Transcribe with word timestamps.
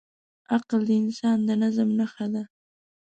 عقل 0.53 0.81
د 0.87 0.89
انسان 1.03 1.37
د 1.47 1.49
نظم 1.61 1.89
نښه 1.99 2.25
ده. 2.33 2.43